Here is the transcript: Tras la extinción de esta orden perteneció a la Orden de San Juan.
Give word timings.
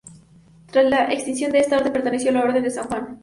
Tras 0.71 0.85
la 0.89 1.13
extinción 1.13 1.51
de 1.51 1.59
esta 1.59 1.77
orden 1.77 1.93
perteneció 1.93 2.31
a 2.31 2.33
la 2.33 2.41
Orden 2.41 2.63
de 2.63 2.71
San 2.71 2.87
Juan. 2.87 3.19